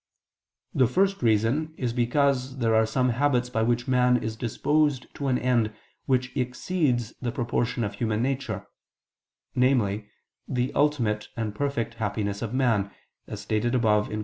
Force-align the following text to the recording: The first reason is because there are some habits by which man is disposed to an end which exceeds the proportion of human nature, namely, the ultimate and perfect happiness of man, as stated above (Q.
The 0.73 0.87
first 0.87 1.21
reason 1.21 1.75
is 1.77 1.93
because 1.93 2.57
there 2.57 2.73
are 2.73 2.87
some 2.87 3.09
habits 3.09 3.51
by 3.51 3.61
which 3.61 3.87
man 3.87 4.17
is 4.23 4.35
disposed 4.35 5.05
to 5.13 5.27
an 5.27 5.37
end 5.37 5.71
which 6.07 6.35
exceeds 6.35 7.13
the 7.21 7.31
proportion 7.31 7.83
of 7.83 7.93
human 7.93 8.23
nature, 8.23 8.65
namely, 9.53 10.07
the 10.47 10.73
ultimate 10.73 11.27
and 11.37 11.53
perfect 11.53 11.93
happiness 12.01 12.41
of 12.41 12.51
man, 12.51 12.89
as 13.27 13.41
stated 13.41 13.75
above 13.75 14.07
(Q. 14.07 14.19